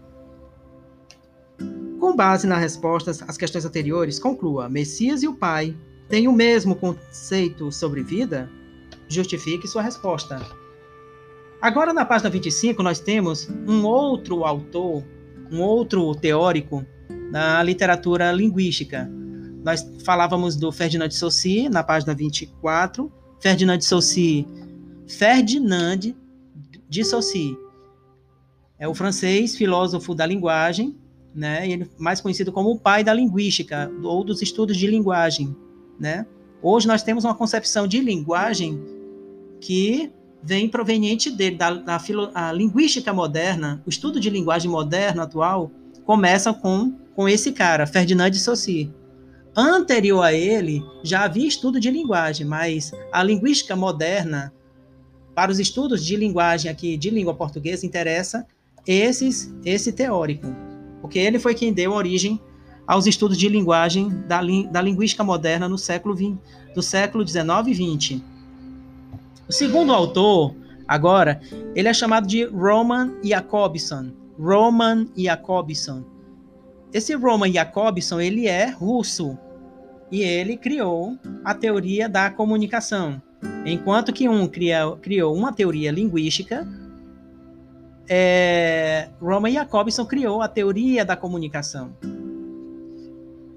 [2.02, 5.74] Com base nas respostas às questões anteriores, conclua: Messias e o pai
[6.10, 8.50] têm o mesmo conceito sobre vida?
[9.08, 10.42] Justifique sua resposta.
[11.62, 15.02] Agora, na página 25, nós temos um outro autor,
[15.50, 16.86] um outro teórico
[17.32, 19.10] na literatura linguística.
[19.64, 23.12] Nós falávamos do Ferdinand de Saussure, na página 24.
[23.40, 24.48] Ferdinand de Saussure,
[25.08, 26.14] Ferdinand
[26.90, 27.58] de Saussure,
[28.78, 30.96] é o francês filósofo da linguagem,
[31.34, 31.68] né?
[31.70, 35.56] Ele mais conhecido como o pai da linguística ou dos estudos de linguagem,
[36.00, 36.26] né?
[36.62, 38.80] Hoje nós temos uma concepção de linguagem
[39.60, 40.12] que
[40.44, 45.72] vem proveniente dele, da, da filo, linguística moderna, o estudo de linguagem moderno atual
[46.06, 48.92] começa com com esse cara, Ferdinand de Saussure.
[49.56, 54.54] Anterior a ele, já havia estudo de linguagem, mas a linguística moderna,
[55.36, 58.48] para os estudos de linguagem aqui, de língua portuguesa, interessa
[58.88, 60.48] esses, esse teórico,
[61.02, 62.40] porque ele foi quem deu origem
[62.88, 64.42] aos estudos de linguagem da,
[64.72, 66.40] da linguística moderna no século 20,
[66.74, 68.24] do século 19 e 20.
[69.48, 70.56] O segundo autor,
[70.88, 71.42] agora,
[71.76, 76.04] ele é chamado de Roman Jacobson Roman Jakobson.
[76.92, 79.38] Esse Roman Jakobson, ele é russo
[80.12, 81.16] e ele criou
[81.46, 83.22] a teoria da comunicação.
[83.66, 86.68] Enquanto que um cria, criou uma teoria linguística,
[88.10, 91.96] é, Roman Jakobson criou a teoria da comunicação.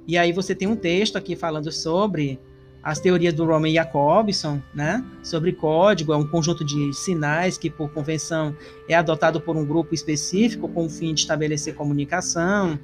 [0.07, 2.39] E aí você tem um texto aqui falando sobre
[2.85, 7.91] as teorias do Roman Jacobson, né, sobre código, é um conjunto de sinais que, por
[7.91, 8.55] convenção,
[8.87, 12.79] é adotado por um grupo específico com o fim de estabelecer comunicação.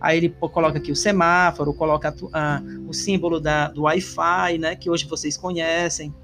[0.00, 4.74] Aí ele coloca aqui o semáforo, coloca a, a, o símbolo da, do Wi-Fi, né,
[4.74, 6.14] que hoje vocês conhecem,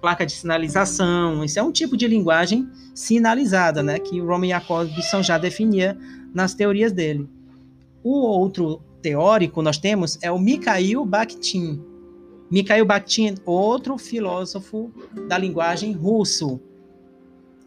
[0.00, 1.44] placa de sinalização.
[1.44, 5.96] Isso é um tipo de linguagem sinalizada, né, que o Roman Jacobson já definia
[6.34, 7.30] nas teorias dele.
[8.02, 11.93] O outro teórico nós temos é o Mikhail Bakhtin,
[12.50, 14.92] Mikhail Bakhtin, outro filósofo
[15.28, 16.60] da linguagem russo.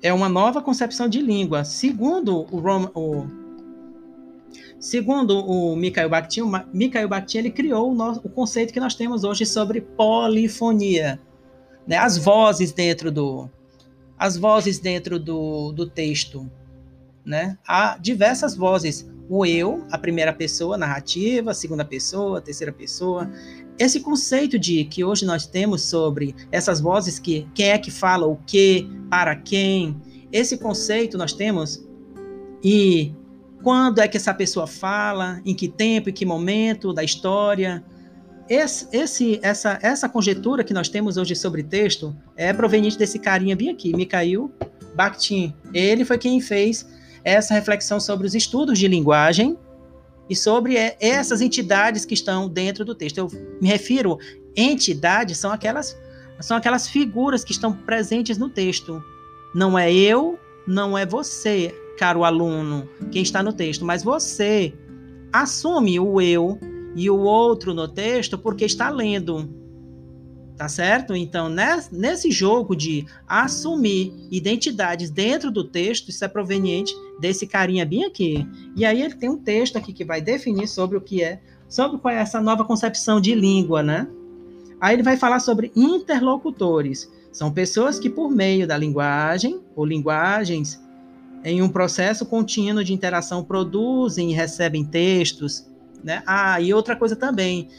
[0.01, 1.63] É uma nova concepção de língua.
[1.63, 3.27] Segundo o, Rom, o
[4.79, 8.93] segundo o Mikhail Bakhtin, o Mikhail Bakhtin ele criou o, nosso, o, conceito que nós
[8.95, 11.19] temos hoje sobre polifonia,
[11.85, 11.97] né?
[11.97, 13.49] As vozes dentro do
[14.17, 16.49] as vozes dentro do, do texto,
[17.23, 17.57] né?
[17.67, 19.07] Há diversas vozes.
[19.29, 23.29] O eu, a primeira pessoa narrativa, a segunda pessoa, a terceira pessoa.
[23.79, 28.25] Esse conceito de que hoje nós temos sobre essas vozes que quem é que fala
[28.25, 29.95] o que, para quem,
[30.31, 31.85] esse conceito nós temos
[32.63, 33.13] e
[33.61, 37.83] quando é que essa pessoa fala, em que tempo, em que momento da história.
[38.49, 43.55] Esse, esse, essa, essa conjetura que nós temos hoje sobre texto é proveniente desse carinha
[43.55, 44.51] bem aqui, Mikhail
[44.95, 45.53] Bakhtin.
[45.73, 46.87] Ele foi quem fez
[47.23, 49.57] essa reflexão sobre os estudos de linguagem
[50.29, 53.17] e sobre é, essas entidades que estão dentro do texto.
[53.17, 53.29] Eu
[53.61, 54.17] me refiro
[54.55, 55.97] entidades são aquelas
[56.39, 59.03] são aquelas figuras que estão presentes no texto.
[59.55, 64.71] Não é eu, não é você, caro aluno, quem está no texto, mas você
[65.33, 66.59] assume o eu
[66.95, 69.49] e o outro no texto porque está lendo.
[70.57, 71.15] Tá certo?
[71.15, 71.53] Então,
[71.91, 78.43] nesse jogo de assumir identidades dentro do texto, isso é proveniente desse carinha bem aqui.
[78.75, 81.39] E aí ele tem um texto aqui que vai definir sobre o que é,
[81.69, 84.07] sobre qual é essa nova concepção de língua, né?
[84.81, 87.07] Aí ele vai falar sobre interlocutores.
[87.31, 90.81] São pessoas que, por meio da linguagem ou linguagens,
[91.43, 95.67] em um processo contínuo de interação, produzem e recebem textos.
[96.03, 96.23] Né?
[96.25, 97.69] Ah, e outra coisa também,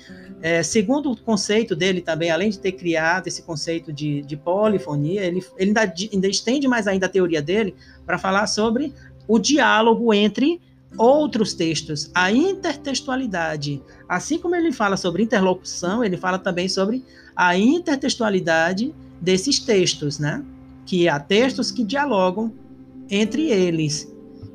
[0.40, 5.24] é, segundo o conceito dele também, além de ter criado esse conceito de, de polifonia,
[5.24, 7.74] ele, ele ainda, ainda estende mais ainda a teoria dele
[8.06, 8.92] para falar sobre
[9.26, 10.60] o diálogo entre
[10.96, 13.82] outros textos, a intertextualidade.
[14.08, 17.04] Assim como ele fala sobre interlocução, ele fala também sobre
[17.36, 20.42] a intertextualidade desses textos, né?
[20.86, 22.52] Que há textos que dialogam
[23.10, 24.10] entre eles.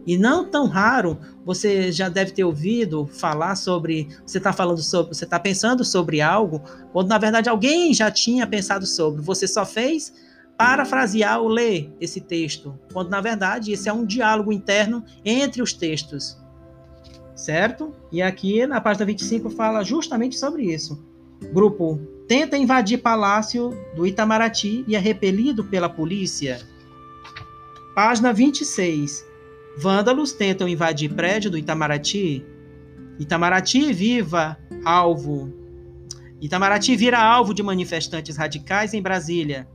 [0.08, 5.14] E não tão raro, você já deve ter ouvido falar sobre, você está falando sobre,
[5.14, 9.66] você está pensando sobre algo, quando na verdade alguém já tinha pensado sobre, você só
[9.66, 10.14] fez
[10.58, 15.74] parafrasear ou ler esse texto, quando na verdade esse é um diálogo interno entre os
[15.74, 16.38] textos.
[17.36, 17.94] Certo?
[18.12, 21.04] E aqui na página 25 fala justamente sobre isso.
[21.52, 26.62] Grupo tenta invadir palácio do Itamaraty e é repelido pela polícia.
[27.94, 29.33] Página 26.
[29.76, 32.45] Vândalos tentam invadir prédio do Itamaraty.
[33.19, 35.51] Itamaraty viva alvo.
[36.39, 39.67] Itamaraty vira alvo de manifestantes radicais em Brasília.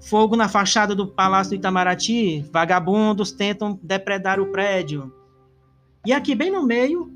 [0.00, 2.44] Fogo na fachada do Palácio do Itamaraty.
[2.50, 5.12] Vagabundos tentam depredar o prédio.
[6.06, 7.10] E aqui, bem no meio,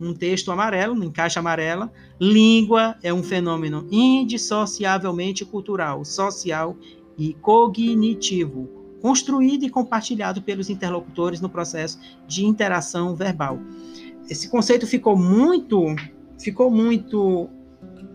[0.00, 1.92] um texto amarelo, em caixa amarela.
[2.20, 6.76] Língua é um fenômeno indissociavelmente cultural, social
[7.16, 13.58] e cognitivo construído e compartilhado pelos interlocutores no processo de interação verbal.
[14.28, 15.94] Esse conceito ficou muito,
[16.38, 17.48] ficou muito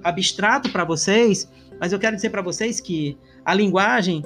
[0.03, 4.21] abstrato para vocês, mas eu quero dizer para vocês que a linguagem,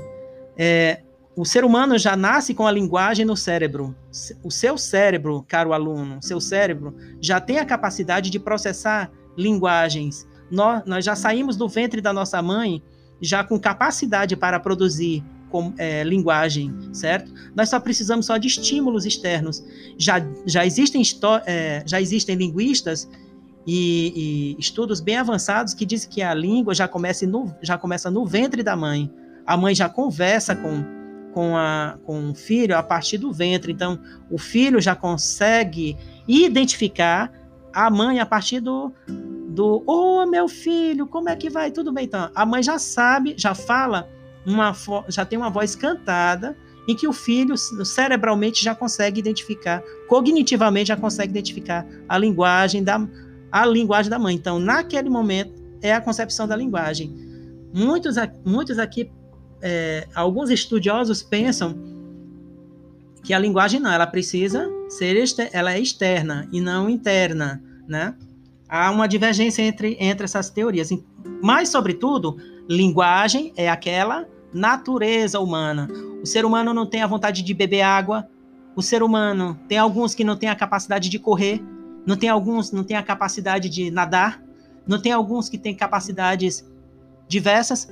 [0.58, 1.02] é,
[1.36, 3.96] o ser humano já nasce com a linguagem no cérebro.
[4.44, 10.28] O seu cérebro, caro aluno, seu cérebro já tem a capacidade de processar linguagens.
[10.50, 12.82] Nós, nós já saímos do ventre da nossa mãe
[13.22, 17.32] já com capacidade para produzir com, é, linguagem, certo?
[17.56, 19.64] Nós só precisamos só de estímulos externos.
[19.98, 21.02] Já, já, existem,
[21.46, 23.10] é, já existem linguistas
[23.66, 28.10] e, e, estudos bem avançados que dizem que a língua já começa no, já começa
[28.10, 29.12] no ventre da mãe.
[29.46, 30.84] A mãe já conversa com,
[31.34, 33.72] com, a, com o filho a partir do ventre.
[33.72, 37.32] Então, o filho já consegue identificar
[37.74, 38.92] a mãe a partir do,
[39.50, 41.72] do oh, meu filho, como é que vai?
[41.72, 42.30] Tudo bem, então.
[42.34, 44.10] A mãe já sabe, já fala
[44.48, 44.74] uma
[45.10, 50.96] já tem uma voz cantada em que o filho cerebralmente já consegue identificar, cognitivamente já
[50.96, 53.06] consegue identificar a linguagem da
[53.52, 54.36] a linguagem da mãe.
[54.36, 57.14] Então, naquele momento é a concepção da linguagem.
[57.74, 59.12] Muitos, muitos aqui,
[59.62, 61.78] é, alguns estudiosos pensam
[63.24, 65.18] que a linguagem não, ela precisa ser
[65.52, 68.16] ela é externa e não interna, né?
[68.70, 70.90] Há uma divergência entre, entre essas teorias.
[71.42, 72.38] Mas, sobretudo,
[72.70, 75.88] linguagem é aquela natureza humana.
[76.22, 78.28] O ser humano não tem a vontade de beber água.
[78.76, 81.64] O ser humano tem alguns que não têm a capacidade de correr,
[82.06, 84.42] não tem alguns não tem a capacidade de nadar,
[84.86, 86.66] não tem alguns que têm capacidades
[87.28, 87.88] diversas.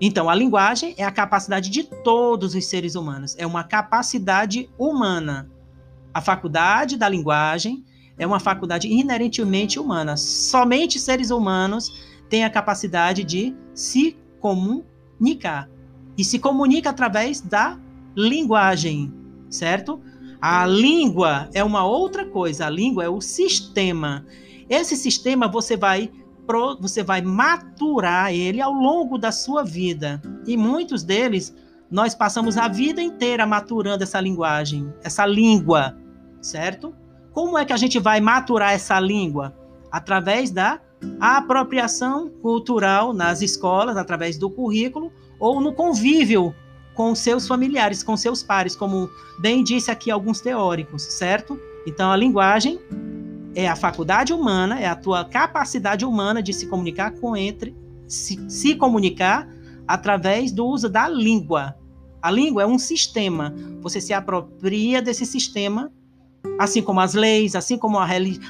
[0.00, 5.50] Então, a linguagem é a capacidade de todos os seres humanos, é uma capacidade humana.
[6.14, 7.84] A faculdade da linguagem
[8.16, 10.16] é uma faculdade inerentemente humana.
[10.16, 11.90] Somente seres humanos
[12.28, 15.68] têm a capacidade de se comunicar
[16.18, 17.78] e se comunica através da
[18.16, 19.14] linguagem,
[19.48, 20.00] certo?
[20.40, 24.26] A língua é uma outra coisa, a língua é o sistema.
[24.68, 26.10] Esse sistema você vai
[26.80, 30.20] você vai maturar ele ao longo da sua vida.
[30.46, 31.54] E muitos deles
[31.90, 35.94] nós passamos a vida inteira maturando essa linguagem, essa língua,
[36.40, 36.94] certo?
[37.32, 39.54] Como é que a gente vai maturar essa língua?
[39.92, 40.80] Através da
[41.20, 46.54] apropriação cultural nas escolas, através do currículo, ou no convívio
[46.94, 49.08] com seus familiares, com seus pares, como
[49.38, 51.58] bem disse aqui alguns teóricos, certo?
[51.86, 52.80] Então a linguagem
[53.54, 57.74] é a faculdade humana, é a tua capacidade humana de se comunicar com entre
[58.08, 59.48] se, se comunicar
[59.86, 61.76] através do uso da língua.
[62.20, 63.54] A língua é um sistema.
[63.80, 65.92] Você se apropria desse sistema,
[66.58, 68.08] assim como as leis, assim como a,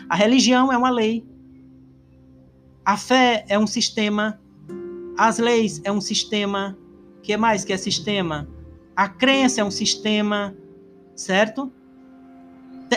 [0.09, 1.27] a religião é uma lei.
[2.85, 4.41] A fé é um sistema
[5.19, 6.79] as leis é um sistema.
[7.19, 8.49] O que mais que é sistema?
[8.95, 10.57] A crença é um sistema,
[11.17, 11.73] certo?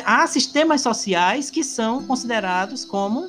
[0.06, 3.28] Há sistemas sociais que são considerados como.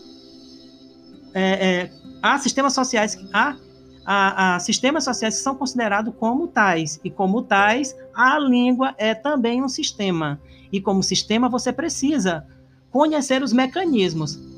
[1.33, 3.19] É, é, há sistemas sociais.
[3.33, 3.57] Há,
[4.05, 7.01] há, há sistemas sociais que são considerados como tais.
[7.03, 10.39] E como tais, a língua é também um sistema.
[10.71, 12.47] E como sistema, você precisa
[12.91, 14.52] conhecer os mecanismos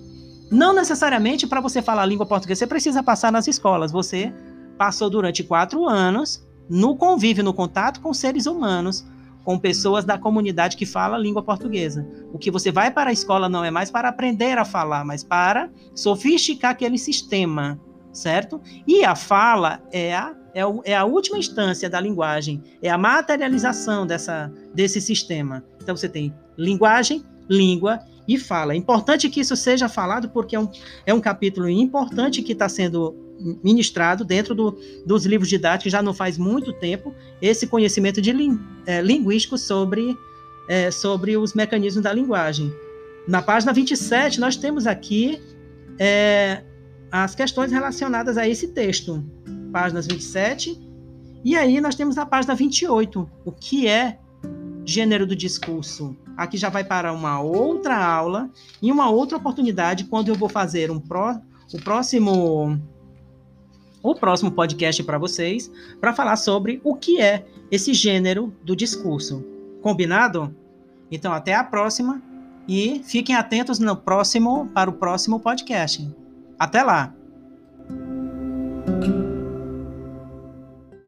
[0.50, 3.92] não necessariamente para você falar a língua portuguesa, você precisa passar nas escolas.
[3.92, 4.32] Você
[4.76, 9.04] passou durante quatro anos no convívio, no contato com seres humanos,
[9.44, 12.06] com pessoas da comunidade que fala língua portuguesa.
[12.32, 15.22] O que você vai para a escola não é mais para aprender a falar, mas
[15.22, 17.78] para sofisticar aquele sistema,
[18.12, 18.60] certo?
[18.86, 24.06] E a fala é a, é, é a última instância da linguagem, é a materialização
[24.06, 25.62] dessa, desse sistema.
[25.82, 28.72] Então você tem linguagem, língua e fala.
[28.72, 30.68] É importante que isso seja falado porque é um,
[31.06, 33.14] é um capítulo importante que está sendo
[33.62, 38.58] ministrado dentro do, dos livros didáticos já não faz muito tempo esse conhecimento de ling,
[38.86, 40.16] é, linguístico sobre,
[40.68, 42.72] é, sobre os mecanismos da linguagem.
[43.26, 45.40] Na página 27, nós temos aqui
[45.98, 46.62] é,
[47.10, 49.24] as questões relacionadas a esse texto.
[49.72, 50.80] Páginas 27.
[51.44, 54.18] E aí nós temos a página 28, o que é
[54.84, 56.16] gênero do discurso.
[56.36, 58.50] Aqui já vai para uma outra aula
[58.82, 61.40] e uma outra oportunidade quando eu vou fazer um pró,
[61.72, 62.80] o próximo
[64.02, 69.42] o próximo podcast para vocês para falar sobre o que é esse gênero do discurso.
[69.80, 70.54] Combinado?
[71.10, 72.22] Então até a próxima
[72.68, 76.06] e fiquem atentos no próximo para o próximo podcast.
[76.58, 77.14] Até lá.